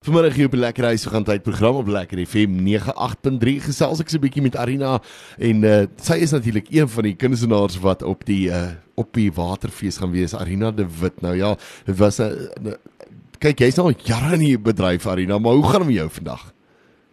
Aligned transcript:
Vanmiddag 0.00 0.32
hier 0.32 0.46
op 0.48 0.54
die 0.56 0.60
Lekker 0.60 0.84
Huis 0.88 1.02
gaan 1.04 1.26
tyd 1.28 1.42
program 1.44 1.76
op 1.76 1.88
Lekker 1.92 2.22
FM 2.24 2.54
98.3 2.64 3.58
gesels 3.66 4.00
ek 4.00 4.08
so 4.08 4.16
'n 4.16 4.22
bietjie 4.22 4.40
met 4.40 4.54
Arina 4.56 4.94
en 5.36 5.58
uh, 5.60 5.82
sy 6.00 6.16
is 6.24 6.32
natuurlik 6.32 6.70
een 6.72 6.88
van 6.88 7.04
die 7.04 7.12
kunstenaars 7.12 7.76
wat 7.84 8.00
op 8.02 8.24
die 8.24 8.48
uh, 8.48 8.80
op 8.96 9.12
die 9.12 9.28
waterfees 9.28 10.00
gaan 10.00 10.14
wees 10.16 10.32
Arina 10.32 10.70
de 10.72 10.86
Wit. 11.00 11.20
Nou 11.20 11.36
ja, 11.36 11.52
dit 11.84 11.98
was 11.98 12.16
'n 12.18 12.32
uh, 12.64 12.72
kyk 13.38 13.60
jy's 13.60 13.76
nou 13.76 13.92
jare 13.92 14.40
in 14.40 14.46
die 14.46 14.58
bedryf 14.58 15.06
Arina, 15.06 15.38
maar 15.38 15.52
hoe 15.52 15.68
gaan 15.68 15.84
dit 15.84 15.92
met 15.92 15.96
jou 15.96 16.08
vandag? 16.10 16.52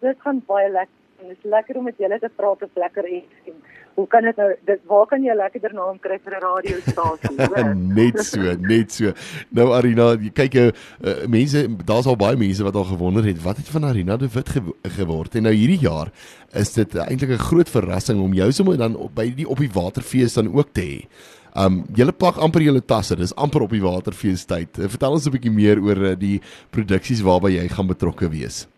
Dit 0.00 0.16
gaan 0.24 0.42
baie 0.46 0.70
lekker. 0.72 0.96
Dit 1.20 1.36
is 1.36 1.44
lekker 1.44 1.76
om 1.76 1.84
met 1.84 1.98
julle 1.98 2.18
te 2.18 2.30
praat 2.36 2.62
op 2.62 2.70
Lekker 2.72 3.04
FM 3.04 3.60
hoe 3.98 4.06
kan 4.06 4.22
dit 4.22 4.36
nou 4.38 4.48
dit 4.68 4.82
waar 4.86 5.06
kan 5.10 5.22
jy 5.22 5.32
'n 5.34 5.40
lekkerder 5.42 5.74
naam 5.74 5.96
kry 5.98 6.18
vir 6.24 6.34
'n 6.36 6.42
radiostasie? 6.42 7.36
net 8.00 8.18
so, 8.22 8.42
net 8.72 8.92
so. 8.94 9.12
Nou 9.50 9.72
Arina, 9.74 10.14
kyk 10.40 10.54
jy 10.54 10.66
uh, 10.70 11.26
mense, 11.26 11.64
daar's 11.84 12.06
al 12.06 12.16
baie 12.16 12.36
mense 12.38 12.62
wat 12.62 12.78
al 12.78 12.86
gewonder 12.92 13.26
het 13.26 13.42
wat 13.42 13.56
het 13.56 13.68
van 13.68 13.84
Arina 13.84 14.16
de 14.16 14.28
Wit 14.34 14.48
ge 14.48 14.62
geword. 14.98 15.34
En 15.34 15.42
nou 15.42 15.54
hierdie 15.54 15.82
jaar 15.82 16.12
is 16.52 16.72
dit 16.72 16.94
eintlik 16.94 17.34
'n 17.34 17.46
groot 17.50 17.68
verrassing 17.68 18.22
om 18.22 18.32
jou 18.32 18.52
sommer 18.52 18.78
dan 18.78 18.94
op, 18.96 19.14
by 19.14 19.34
die 19.34 19.48
op 19.48 19.58
die 19.58 19.72
waterfees 19.72 20.34
dan 20.34 20.54
ook 20.54 20.70
te 20.72 20.86
hê. 20.86 20.98
Um 21.58 21.82
julle 21.94 22.12
pak 22.12 22.36
amper 22.36 22.62
julle 22.62 22.84
tasse, 22.84 23.16
dis 23.16 23.34
amper 23.34 23.62
op 23.62 23.70
die 23.70 23.82
waterfees 23.82 24.44
tyd. 24.44 24.78
Uh, 24.78 24.86
vertel 24.86 25.12
ons 25.12 25.26
'n 25.26 25.34
bietjie 25.34 25.50
meer 25.50 25.82
oor 25.82 25.98
uh, 25.98 26.14
die 26.14 26.40
produksies 26.70 27.22
waarby 27.22 27.50
jy 27.58 27.68
gaan 27.68 27.90
betrokke 27.90 28.30
wees. 28.30 28.68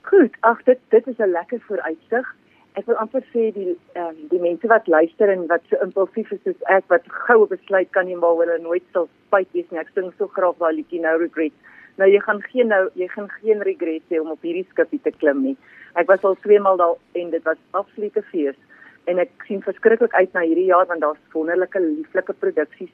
Goed, 0.00 0.32
ag 0.40 0.64
dit 0.64 0.78
dit 0.88 1.06
is 1.06 1.18
'n 1.18 1.30
lekker 1.30 1.60
vooruitsig 1.68 2.34
ek 2.76 2.84
wil 2.90 2.98
amper 3.00 3.24
sê 3.32 3.46
die 3.56 3.72
um, 3.96 4.16
die 4.30 4.40
mense 4.42 4.68
wat 4.68 4.88
luister 4.92 5.30
en 5.32 5.46
wat 5.52 5.64
so 5.70 5.78
impulsief 5.84 6.32
is 6.34 6.42
soos 6.44 6.66
ek 6.74 6.84
wat 6.92 7.06
goue 7.26 7.48
besluit 7.48 7.88
kan 7.96 8.04
neem 8.08 8.20
waar 8.24 8.36
hulle 8.42 8.58
nooit 8.60 8.84
sal 8.92 9.08
spyt 9.28 9.48
wees 9.56 9.70
nie. 9.70 9.80
Ek 9.80 9.92
sing 9.96 10.10
so 10.18 10.28
graag 10.34 10.60
daai 10.60 10.76
liedjie 10.76 11.00
nou 11.00 11.14
regret. 11.22 11.56
Nou 11.96 12.08
jy 12.12 12.20
gaan 12.26 12.42
geen 12.52 12.68
nou 12.74 12.82
jy 13.00 13.08
gaan 13.14 13.30
geen 13.38 13.64
regret 13.64 14.04
hê 14.12 14.20
om 14.20 14.34
op 14.34 14.44
hierdie 14.44 14.66
skipie 14.68 15.00
te 15.06 15.14
klim 15.16 15.40
nie. 15.46 15.56
Ek 15.96 16.12
was 16.12 16.24
al 16.28 16.36
twee 16.44 16.60
maal 16.60 16.76
daar 16.82 17.00
en 17.16 17.32
dit 17.32 17.48
was 17.48 17.62
absolute 17.80 18.24
fees 18.28 18.60
en 19.08 19.24
ek 19.24 19.32
sien 19.48 19.64
verskriklik 19.64 20.12
uit 20.12 20.36
na 20.36 20.44
hierdie 20.44 20.68
jaar 20.68 20.88
want 20.92 21.00
daar's 21.00 21.32
wonderlike 21.32 21.80
lieflike 21.80 22.36
produksies 22.44 22.92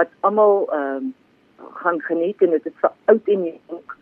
wat 0.00 0.12
almal 0.24 0.64
ehm 0.72 1.10
um, 1.10 1.14
gaan 1.82 1.98
geniet 2.00 2.40
en 2.40 2.54
dit 2.56 2.66
is 2.70 2.76
vir 2.80 2.92
oud 3.12 3.26
en 3.36 3.48
jonk. 3.50 3.96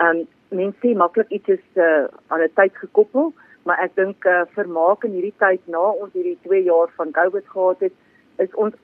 Ehm 0.00 0.22
um, 0.22 0.28
mense 0.52 0.96
maklik 0.96 1.28
iets 1.32 1.58
is 1.60 1.66
uh, 1.76 2.08
aan 2.32 2.40
'n 2.40 2.52
tyd 2.56 2.72
gekoppel 2.80 3.34
maar 3.64 3.78
ek 3.84 3.94
dink 3.94 4.24
uh, 4.26 4.42
vermaak 4.56 5.04
in 5.04 5.14
hierdie 5.16 5.36
tyd 5.38 5.60
na 5.66 5.82
ons 5.92 6.12
hierdie 6.12 6.38
2 6.46 6.64
jaar 6.66 6.90
van 6.96 7.12
COVID 7.12 7.46
gehad 7.54 7.86
het, 7.86 7.94
is 8.38 8.54
ons 8.54 8.74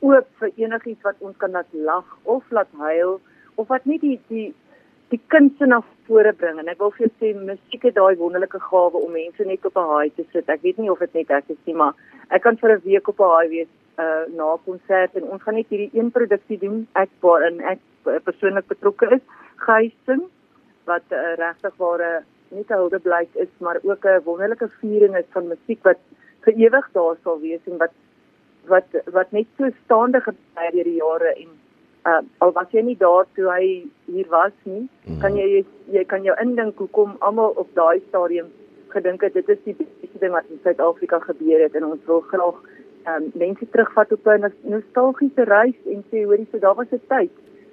oop 0.00 0.26
vir 0.40 0.50
enigiets 0.56 1.02
wat 1.02 1.18
ons 1.20 1.36
kan 1.42 1.50
laat 1.56 1.70
lag 1.72 2.06
of 2.24 2.44
laat 2.54 2.70
huil 2.78 3.18
of 3.56 3.68
wat 3.68 3.86
net 3.86 4.00
die 4.00 4.18
die 4.28 4.48
die 5.10 5.20
kunste 5.32 5.66
na 5.66 5.80
vore 6.06 6.32
bring 6.36 6.58
en 6.60 6.68
ek 6.68 6.80
wil 6.82 6.92
vir 6.94 7.06
jou 7.06 7.12
sê 7.16 7.32
musiek 7.34 7.86
het 7.88 7.96
daai 7.96 8.20
wonderlike 8.20 8.60
gawe 8.60 9.00
om 9.00 9.12
mense 9.16 9.44
net 9.48 9.64
op 9.66 9.76
'n 9.76 9.90
haai 9.92 10.10
te 10.10 10.24
sit. 10.32 10.48
Ek 10.48 10.62
weet 10.62 10.78
nie 10.78 10.90
of 10.90 10.98
dit 10.98 11.14
net 11.14 11.30
ek 11.30 11.48
is 11.48 11.62
nie, 11.66 11.74
maar 11.74 11.94
ek 12.30 12.42
kan 12.42 12.56
vir 12.56 12.76
'n 12.76 12.82
week 12.84 13.08
op 13.08 13.20
'n 13.20 13.32
haai 13.34 13.48
wees 13.48 13.72
uh 13.98 14.24
na 14.38 14.54
'n 14.54 14.64
konsert 14.64 15.16
en 15.16 15.24
ons 15.32 15.42
gaan 15.42 15.54
net 15.54 15.68
hierdie 15.68 15.90
een 15.94 16.10
produksie 16.10 16.58
doen 16.58 16.86
ek 16.94 17.10
waarin 17.20 17.60
ek 17.60 17.80
uh, 18.06 18.18
persoonlik 18.24 18.66
betrokke 18.68 19.06
is, 19.16 19.24
Geising 19.56 20.28
wat 20.84 21.02
uh, 21.10 21.34
regtig 21.36 21.74
ware 21.76 22.22
net 22.50 22.70
'n 22.70 22.80
hulde 22.80 22.98
blyk 22.98 23.34
is, 23.34 23.52
maar 23.58 23.78
ook 23.82 24.04
'n 24.04 24.22
wonderlike 24.24 24.68
viering 24.80 25.16
is 25.16 25.28
van 25.32 25.48
musiek 25.48 25.82
wat 25.82 25.98
vir 26.44 26.54
ewig 26.54 26.88
daar 26.92 27.16
sal 27.22 27.40
wees 27.40 27.60
en 27.66 27.78
wat 27.78 27.94
wat 28.66 28.88
wat 29.12 29.32
net 29.32 29.46
so 29.56 29.70
staande 29.84 30.20
gebly 30.20 30.70
deur 30.72 30.84
die 30.84 31.00
jare 31.00 31.32
en 31.34 31.50
uh, 32.06 32.22
al 32.38 32.52
was 32.52 32.70
jy 32.70 32.82
nie 32.82 32.96
daar 32.96 33.26
toe 33.34 33.48
hy 33.50 33.66
hier 34.06 34.28
was 34.28 34.52
nie, 34.64 34.88
mm. 35.06 35.20
kan 35.20 35.36
jy 35.36 35.64
jy 35.92 36.04
kan 36.04 36.24
jou 36.24 36.36
indink 36.40 36.78
hoekom 36.78 37.16
almal 37.18 37.52
op 37.56 37.68
daai 37.74 38.00
stadium 38.08 38.50
gedink 38.88 39.22
het 39.26 39.34
dit 39.34 39.48
is 39.48 39.62
die 39.64 39.76
beste 39.78 40.18
ding 40.20 40.32
wat 40.32 40.48
in 40.50 40.60
Suid-Afrika 40.62 41.18
gebeur 41.18 41.64
het 41.64 41.74
en 41.74 41.84
ons 41.84 42.04
wil 42.06 42.20
graag 42.32 42.60
um, 43.12 43.30
mense 43.34 43.68
terugvat 43.74 44.12
op 44.12 44.26
'n 44.26 44.52
nostalgiese 44.62 45.44
reis 45.44 45.80
en 45.86 46.04
sê 46.10 46.24
hoorie 46.24 46.48
so 46.50 46.58
daar 46.58 46.74
was 46.74 46.92
'n 46.92 47.00
tyd 47.08 47.30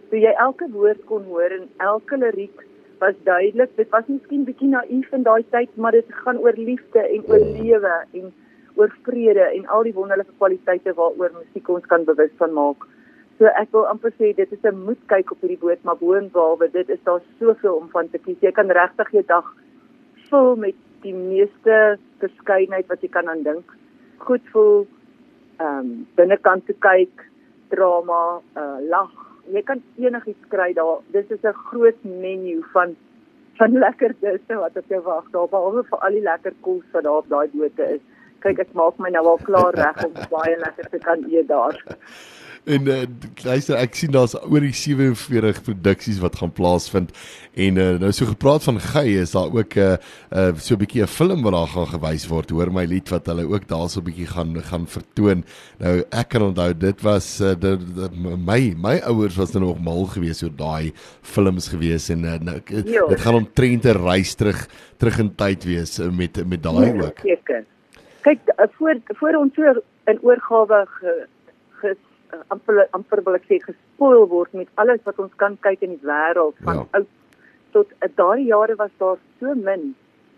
toe 0.09 0.19
jy 0.19 0.33
elke 0.47 0.67
woord 0.71 1.05
kon 1.05 1.23
hoor 1.23 1.51
en 1.59 1.69
elke 1.77 2.17
liriek 2.17 2.65
was 2.99 3.15
duidelik. 3.23 3.75
Dit 3.75 3.89
was 3.89 4.07
miskien 4.07 4.43
bietjie 4.47 4.69
naïef 4.71 5.11
in 5.13 5.23
daai 5.23 5.43
tyd, 5.51 5.71
maar 5.75 5.91
dit 5.91 6.05
gaan 6.23 6.37
oor 6.37 6.57
liefde 6.57 6.99
en 6.99 7.23
oor 7.29 7.39
lewe 7.39 7.93
en 8.13 8.33
oor 8.75 8.91
vrede 9.07 9.45
en 9.55 9.67
al 9.67 9.87
die 9.87 9.93
wonderlike 9.95 10.35
kwaliteite 10.37 10.93
waaroor 10.93 11.31
musiek 11.37 11.69
ons 11.69 11.85
kan 11.91 12.03
bewus 12.07 12.33
van 12.41 12.53
maak. 12.53 12.87
So 13.39 13.51
ek 13.59 13.71
wil 13.75 13.87
amper 13.91 14.13
sê 14.15 14.31
dit 14.35 14.51
is 14.51 14.63
'n 14.63 14.83
moed 14.87 15.01
kyk 15.07 15.31
op 15.31 15.41
hierdie 15.41 15.59
boot, 15.59 15.83
maar 15.83 15.97
boonbehalwe 15.99 16.71
dit 16.71 16.89
is 16.89 17.03
daar 17.03 17.21
soveel 17.39 17.75
om 17.75 17.89
van 17.89 18.09
te 18.09 18.17
kies. 18.17 18.39
Jy 18.39 18.51
kan 18.51 18.71
regtig 18.71 19.11
jou 19.11 19.23
dag 19.27 19.53
vul 20.29 20.55
met 20.55 20.75
die 21.01 21.13
meeste 21.13 21.97
verskeidenheid 22.19 22.87
wat 22.87 23.01
jy 23.01 23.09
kan 23.09 23.27
aandink. 23.27 23.65
Goed 24.17 24.41
voel, 24.51 24.87
ehm 25.59 25.77
um, 25.79 26.07
binnekant 26.15 26.65
toe 26.65 26.75
kyk, 26.79 27.25
drama, 27.69 28.41
uh 28.55 28.79
lag, 28.89 29.34
jy 29.53 29.61
kan 29.63 29.81
enigiets 30.01 30.49
kry 30.49 30.73
daar. 30.73 31.01
Dis 31.13 31.29
is 31.29 31.43
'n 31.43 31.53
groot 31.69 32.03
menu 32.03 32.63
van 32.73 32.95
van 33.57 33.77
lekker 33.79 34.13
disse 34.19 34.55
wat 34.55 34.77
op 34.77 34.87
jou 34.87 35.01
wag 35.03 35.27
daar 35.31 35.47
behalwe 35.47 35.83
vir 35.89 35.99
al 35.99 36.11
die 36.17 36.21
lekker 36.21 36.53
kos 36.61 36.83
wat 36.91 37.03
daar 37.03 37.21
op 37.23 37.29
daai 37.29 37.49
bote 37.53 37.83
is. 37.95 38.01
Kyk, 38.39 38.59
ek 38.59 38.73
maak 38.73 38.97
my 38.99 39.09
nou 39.09 39.25
al 39.25 39.39
klaar 39.43 39.73
reg 39.73 40.03
om 40.05 40.13
baie 40.29 40.57
lekker 40.57 40.89
te 40.89 40.97
kan 40.97 41.23
eet 41.31 41.47
daar. 41.47 41.79
En 42.65 42.87
uh, 42.89 43.03
luister, 43.45 43.77
ek 43.77 43.93
sien 43.93 44.13
daar's 44.13 44.33
oor 44.41 44.63
die 44.63 44.73
47 44.73 45.59
produksies 45.67 46.17
wat 46.23 46.39
gaan 46.39 46.53
plaasvind 46.55 47.11
en 47.61 47.77
uh, 47.77 47.91
nou 48.01 48.09
so 48.15 48.25
gepraat 48.25 48.65
van 48.65 48.79
gey 48.81 49.19
is 49.21 49.35
daar 49.35 49.53
ook 49.53 49.77
'n 49.77 49.83
uh, 49.85 49.97
uh, 50.33 50.55
so 50.57 50.73
'n 50.73 50.81
bietjie 50.81 51.03
'n 51.03 51.07
film 51.07 51.43
wat 51.45 51.53
daar 51.53 51.67
gaan 51.67 51.87
gewys 51.93 52.25
word. 52.27 52.49
Hoor 52.49 52.71
my 52.73 52.85
lied 52.85 53.09
wat 53.09 53.29
hulle 53.29 53.45
ook 53.45 53.67
daar 53.67 53.89
so 53.89 53.99
'n 54.01 54.07
bietjie 54.09 54.25
gaan 54.25 54.57
gaan 54.63 54.87
vertoon. 54.87 55.45
Nou 55.77 56.03
ek 56.09 56.29
kan 56.29 56.41
onthou 56.41 56.73
dit 56.73 57.01
was 57.01 57.39
uh, 57.41 57.53
dit, 57.53 57.79
dit, 57.95 58.11
my 58.45 58.73
my 58.77 58.97
ouers 59.05 59.35
was 59.35 59.53
nou 59.53 59.65
nog 59.65 59.79
mal 59.79 60.05
geweest 60.05 60.43
oor 60.43 60.55
daai 60.55 60.91
films 61.21 61.67
geweest 61.67 62.09
en 62.09 62.23
uh, 62.23 62.39
nou, 62.39 62.59
dit 62.65 63.21
gaan 63.21 63.35
om 63.35 63.47
trente 63.53 63.91
reis 63.91 64.33
terug 64.33 64.67
terug 64.97 65.19
in 65.19 65.35
tyd 65.35 65.63
wees 65.63 65.99
uh, 65.99 66.09
met 66.09 66.41
met 66.47 66.63
daai 66.63 66.85
ja, 66.85 67.05
ook. 67.05 67.19
Seker. 67.21 67.63
Kyk 68.21 68.39
voor 68.77 68.97
voor 69.07 69.35
ons 69.37 69.53
so 69.53 69.81
in 70.05 70.19
oorgawe 70.21 70.85
ge, 70.89 71.27
ge 71.69 71.95
uh, 72.33 72.41
amper 72.53 72.87
amper 72.97 73.21
wil 73.25 73.37
ek 73.39 73.45
sê 73.49 73.59
gespoil 73.63 74.25
word 74.31 74.53
met 74.53 74.71
alles 74.81 75.03
wat 75.03 75.19
ons 75.19 75.35
kan 75.43 75.57
kyk 75.67 75.85
in 75.87 75.95
die 75.97 76.07
wêreld 76.07 76.57
van 76.67 76.81
ja. 76.81 76.87
oud 76.99 77.11
tot 77.77 77.91
uh, 77.99 78.09
daardie 78.15 78.49
jare 78.53 78.75
was 78.81 78.91
daar 79.03 79.19
so 79.39 79.55
min 79.55 79.93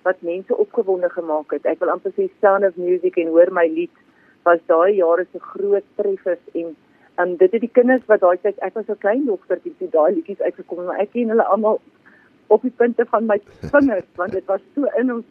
wat 0.08 0.22
mense 0.22 0.56
opgewonde 0.56 1.10
gemaak 1.12 1.52
het. 1.52 1.66
Ek 1.68 1.80
wil 1.84 1.92
amper 1.92 2.14
sê 2.16 2.30
Sound 2.42 2.64
of 2.64 2.78
Music 2.80 3.18
en 3.20 3.32
Hoor 3.36 3.52
my 3.52 3.68
lied 3.68 4.04
was 4.48 4.60
daai 4.72 4.96
jare 4.96 5.26
se 5.32 5.40
groot 5.52 5.88
treffers 6.00 6.44
en 6.54 6.76
um, 7.20 7.36
dit 7.42 7.52
het 7.52 7.64
die 7.64 7.74
kinders 7.80 8.06
wat 8.12 8.24
daai 8.24 8.38
tyd 8.44 8.60
ek 8.68 8.78
was 8.80 8.90
'n 8.90 9.02
klein 9.04 9.26
dogtertjie 9.30 9.76
toe 9.80 9.90
daai 9.96 10.12
liedjies 10.16 10.42
uitgekom 10.48 10.84
en 10.84 11.02
ek 11.04 11.12
ken 11.14 11.34
hulle 11.34 11.48
almal 11.56 11.82
op 12.56 12.62
die 12.62 12.76
punte 12.82 13.06
van 13.14 13.28
my 13.32 13.40
vingers 13.74 14.08
want 14.16 14.32
dit 14.32 14.46
was 14.46 14.62
so 14.76 14.88
in 15.02 15.12
ons 15.18 15.26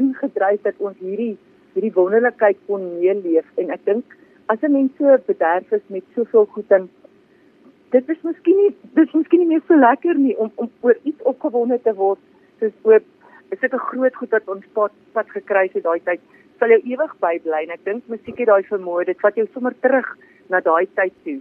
ingedryf 0.00 0.62
dat 0.68 0.74
ons 0.78 0.98
hierdie 0.98 1.36
hierdie 1.74 1.94
wonderlikheid 1.94 2.58
kon 2.66 2.86
meeleef 2.98 3.46
en 3.62 3.70
ek 3.76 3.84
dink 3.84 4.16
as 4.52 4.62
'n 4.62 4.72
mens 4.72 4.96
so 4.98 5.16
bederf 5.26 5.72
is 5.72 5.86
met 5.86 6.04
soveel 6.14 6.46
goed 6.54 6.70
en 6.78 6.88
dit 7.94 8.08
is 8.14 8.22
miskien 8.22 8.56
nie 8.62 8.72
dit 8.96 9.06
is 9.06 9.14
miskien 9.18 9.40
nie 9.42 9.50
meer 9.52 9.62
so 9.68 9.76
lekker 9.76 10.18
nie 10.18 10.36
om 10.44 10.50
om 10.54 10.70
oor 10.80 10.96
iets 11.02 11.22
opgewonde 11.32 11.78
te 11.82 11.94
word 12.02 12.18
soos 12.60 12.76
oor 12.82 13.00
is 13.50 13.60
dit 13.60 13.72
'n 13.74 13.86
groot 13.90 14.14
goed 14.14 14.30
wat 14.36 14.48
ons 14.54 14.66
pad 14.72 14.92
pad 15.12 15.30
gekry 15.36 15.70
het 15.72 15.82
daai 15.82 16.00
tyd? 16.04 16.20
Sal 16.58 16.68
jou 16.68 16.80
ewig 16.92 17.12
bybly 17.20 17.62
en 17.62 17.70
ek 17.76 17.84
dink 17.84 18.02
musiek 18.06 18.38
het 18.38 18.50
daai 18.52 18.62
vermoë 18.72 19.06
dit 19.06 19.20
vat 19.20 19.34
jou 19.34 19.46
sommer 19.54 19.74
terug 19.80 20.08
na 20.48 20.60
daai 20.60 20.86
tyd 20.94 21.14
toe 21.24 21.40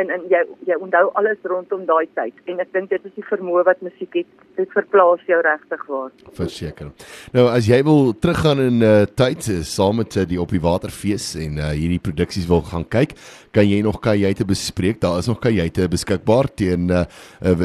en 0.00 0.10
en 0.10 0.24
jy 0.30 0.40
jy 0.68 0.76
onthou 0.80 1.10
alles 1.18 1.40
rondom 1.42 1.84
daai 1.88 2.08
tyd. 2.18 2.36
En 2.50 2.62
ek 2.64 2.72
dink 2.72 2.90
dit 2.90 3.08
is 3.08 3.14
die 3.18 3.26
vermoë 3.28 3.64
wat 3.68 3.84
musiek 3.84 4.22
het. 4.22 4.30
Dit 4.56 4.72
verplaas 4.76 5.22
jou 5.28 5.40
regtig 5.44 5.84
waar. 5.88 6.10
Verseker. 6.38 6.92
Nou 7.36 7.46
as 7.52 7.68
jy 7.70 7.82
wil 7.86 8.12
teruggaan 8.12 8.60
in 8.60 8.82
uh, 8.82 9.04
tyd 9.06 9.48
uh, 9.52 9.60
saam 9.66 10.00
met 10.02 10.16
uh, 10.16 10.26
die 10.28 10.40
op 10.40 10.52
die 10.52 10.62
waterfees 10.62 11.32
en 11.40 11.60
uh, 11.60 11.72
hierdie 11.76 12.02
produksies 12.02 12.48
wil 12.50 12.64
gaan 12.66 12.86
kyk 12.88 13.16
kan 13.52 13.68
jy 13.68 13.82
nog 13.84 13.98
kajuite 14.00 14.46
bespreek? 14.48 14.96
Daar 15.00 15.18
is 15.20 15.26
nog 15.28 15.38
kajuite 15.42 15.88
beskikbaar 15.92 16.48
teen 16.56 16.88
uh, 16.88 17.04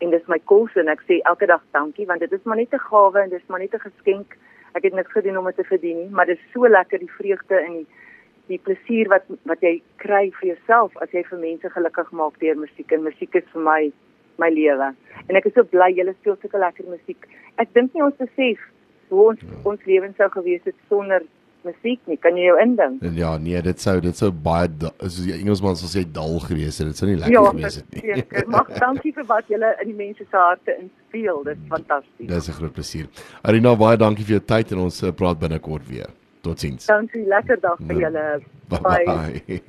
en 0.00 0.10
dis 0.10 0.26
my 0.32 0.38
kos 0.52 0.76
en 0.80 0.88
ek 0.88 1.02
sê 1.08 1.20
elke 1.28 1.46
dag 1.46 1.62
dankie 1.76 2.06
want 2.06 2.20
dit 2.20 2.32
is 2.32 2.44
maar 2.44 2.56
net 2.56 2.72
'n 2.74 2.86
gawe 2.90 3.18
en 3.22 3.30
dis 3.30 3.46
maar 3.48 3.60
net 3.60 3.74
'n 3.74 3.86
geskenk 3.88 4.36
ek 4.74 4.86
het 4.86 4.94
niks 4.94 5.12
gedoen 5.12 5.38
om 5.38 5.48
dit 5.50 5.56
te 5.56 5.64
verdien 5.64 5.96
nie, 5.96 6.10
maar 6.10 6.26
dit 6.26 6.38
is 6.38 6.52
so 6.52 6.68
lekker 6.68 6.98
die 6.98 7.14
vreugde 7.18 7.58
en 7.58 7.72
die 7.80 7.86
die 8.50 8.58
plesier 8.58 9.06
wat 9.10 9.26
wat 9.46 9.60
jy 9.62 9.76
kry 10.02 10.24
vir 10.40 10.46
jouself 10.52 10.96
as 11.04 11.12
jy 11.14 11.22
vir 11.28 11.38
mense 11.38 11.70
gelukkig 11.70 12.08
maak 12.20 12.38
deur 12.42 12.56
musiek 12.58 12.92
en 12.96 13.04
musiek 13.06 13.36
is 13.38 13.46
vir 13.52 13.62
my 13.62 13.80
my 14.42 14.48
lewe. 14.50 14.88
En 15.28 15.36
ek 15.38 15.46
is 15.50 15.54
so 15.54 15.62
bly 15.74 15.90
julle 15.94 16.14
speel 16.16 16.38
so 16.40 16.58
lekker 16.58 16.88
musiek. 16.90 17.28
Ek 17.62 17.70
dink 17.76 17.94
nie 17.94 18.02
ons 18.02 18.16
besef 18.18 18.62
hoe 19.10 19.26
ons 19.32 19.44
ja. 19.44 19.58
ons 19.70 19.84
lewens 19.86 20.16
sou 20.16 20.28
gewees 20.34 20.64
het 20.66 20.78
sonder 20.88 21.26
musiek 21.66 22.00
nie. 22.10 22.16
Kan 22.20 22.36
jy 22.38 22.46
jou 22.48 22.56
indink? 22.62 23.02
Ja, 23.16 23.36
nee, 23.38 23.60
dit 23.62 23.80
sou 23.80 23.96
dit 24.00 24.16
sou 24.16 24.30
baie 24.30 24.68
soos 25.00 25.20
die 25.24 25.34
Engelsman 25.38 25.76
sou 25.80 25.90
sê 25.90 26.04
dal 26.04 26.38
gewees 26.44 26.80
het. 26.80 26.92
Dit 26.92 27.00
sou 27.00 27.08
nie 27.10 27.18
lekker 27.18 27.36
ja, 27.36 27.44
gewees 27.50 27.80
het 27.80 27.96
nie. 27.96 28.04
Ja. 28.10 28.44
Mag 28.50 28.72
dankie 28.84 29.12
vir 29.16 29.28
wat 29.30 29.50
julle 29.52 29.74
in 29.82 29.92
die 29.92 29.98
mense 29.98 30.26
se 30.26 30.36
harte 30.36 30.76
inspeel. 30.76 31.42
Dit 31.48 31.58
is 31.58 31.68
fantasties. 31.74 32.30
Dis 32.32 32.48
'n 32.48 32.58
groot 32.60 32.72
plesier. 32.72 33.10
Arina, 33.42 33.74
baie 33.76 34.00
dankie 34.00 34.24
vir 34.24 34.38
jou 34.38 34.44
tyd 34.54 34.72
en 34.72 34.86
ons 34.86 35.02
eh, 35.02 35.12
praat 35.12 35.38
binnekort 35.38 35.86
weer. 35.88 36.08
Totsiens. 36.40 36.86
Dankie, 36.86 37.26
lekker 37.28 37.60
dag 37.60 37.78
vir 37.86 38.00
julle. 38.06 38.26
Bye. 38.70 39.04
bye. 39.04 39.60